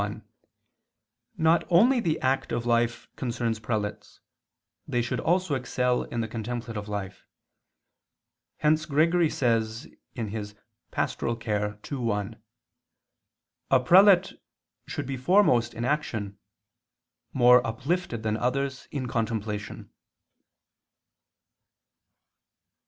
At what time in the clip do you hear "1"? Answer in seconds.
0.01-0.27, 11.97-12.43